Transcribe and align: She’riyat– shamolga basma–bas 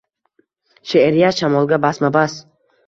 She’riyat– 0.93 1.39
shamolga 1.43 1.81
basma–bas 1.87 2.45